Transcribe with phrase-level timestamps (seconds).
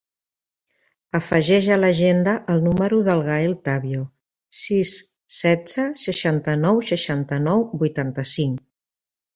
[1.17, 4.07] Afegeix a l'agenda el número del Gael Tavio:
[4.63, 4.95] sis,
[5.43, 8.69] setze, seixanta-nou, setanta-nou, vuitanta-cinc.